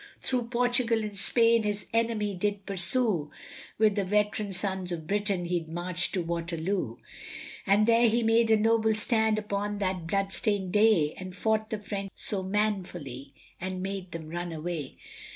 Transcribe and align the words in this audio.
Thro' 0.23 0.41
Portugal 0.41 1.03
and 1.03 1.15
Spain 1.15 1.61
his 1.61 1.85
enemy 1.93 2.33
did 2.35 2.65
pursue, 2.65 3.29
With 3.77 3.93
the 3.93 4.03
veteran 4.03 4.51
sons 4.51 4.91
of 4.91 5.05
Britain 5.05 5.45
he 5.45 5.63
march'd 5.67 6.11
to 6.15 6.23
Waterloo, 6.23 6.97
And 7.67 7.85
there 7.85 8.09
he 8.09 8.23
made 8.23 8.49
a 8.49 8.57
noble 8.57 8.95
stand 8.95 9.37
upon 9.37 9.77
that 9.77 10.07
blood 10.07 10.33
stain'd 10.33 10.71
day, 10.71 11.13
And 11.19 11.35
fought 11.35 11.69
the 11.69 11.77
French 11.77 12.09
so 12.15 12.41
manfully 12.41 13.35
and 13.59 13.83
made 13.83 14.11
them 14.11 14.29
run 14.29 14.51
away. 14.51 14.97